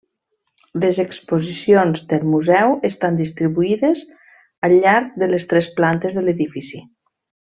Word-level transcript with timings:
Les 0.83 0.99
exposicions 1.01 1.99
del 2.13 2.23
museu 2.29 2.73
estan 2.89 3.19
distribuïdes 3.21 4.01
al 4.69 4.75
llarg 4.87 5.13
de 5.25 5.31
les 5.35 5.47
tres 5.53 5.71
plantes 5.81 6.19
de 6.21 6.25
l'edifici. 6.31 6.83